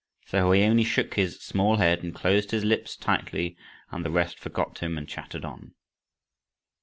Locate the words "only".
0.63-0.83